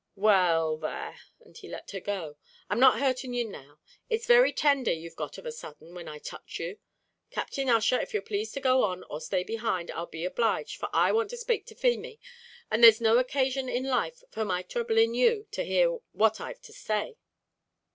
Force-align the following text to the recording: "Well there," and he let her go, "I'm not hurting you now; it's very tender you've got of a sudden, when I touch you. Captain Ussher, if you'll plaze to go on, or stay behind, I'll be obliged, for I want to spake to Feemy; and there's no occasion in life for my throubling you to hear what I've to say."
"Well 0.15 0.77
there," 0.77 1.19
and 1.41 1.55
he 1.55 1.67
let 1.67 1.91
her 1.91 1.99
go, 1.99 2.35
"I'm 2.71 2.79
not 2.79 2.97
hurting 2.97 3.35
you 3.35 3.45
now; 3.47 3.79
it's 4.09 4.25
very 4.25 4.51
tender 4.51 4.91
you've 4.91 5.15
got 5.15 5.37
of 5.37 5.45
a 5.45 5.51
sudden, 5.51 5.93
when 5.93 6.07
I 6.07 6.17
touch 6.17 6.57
you. 6.59 6.79
Captain 7.29 7.69
Ussher, 7.69 7.99
if 7.99 8.11
you'll 8.11 8.23
plaze 8.23 8.51
to 8.53 8.59
go 8.59 8.81
on, 8.83 9.03
or 9.11 9.21
stay 9.21 9.43
behind, 9.43 9.91
I'll 9.91 10.07
be 10.07 10.25
obliged, 10.25 10.77
for 10.79 10.89
I 10.91 11.11
want 11.11 11.29
to 11.29 11.37
spake 11.37 11.67
to 11.67 11.75
Feemy; 11.75 12.19
and 12.71 12.83
there's 12.83 12.99
no 12.99 13.19
occasion 13.19 13.69
in 13.69 13.83
life 13.83 14.23
for 14.31 14.43
my 14.43 14.63
throubling 14.63 15.13
you 15.13 15.45
to 15.51 15.63
hear 15.63 15.91
what 16.13 16.41
I've 16.41 16.61
to 16.61 16.73
say." 16.73 17.17